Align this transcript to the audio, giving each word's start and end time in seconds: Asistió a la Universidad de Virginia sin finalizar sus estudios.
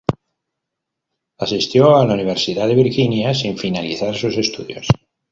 Asistió 1.37 1.95
a 1.95 2.03
la 2.07 2.15
Universidad 2.15 2.67
de 2.67 2.73
Virginia 2.73 3.35
sin 3.35 3.55
finalizar 3.59 4.15
sus 4.15 4.35
estudios. 4.35 4.87